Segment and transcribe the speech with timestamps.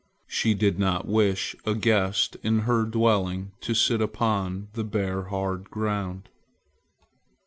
[0.25, 5.65] She did not wish a guest in her dwelling to sit upon the bare hard
[5.65, 6.27] ground.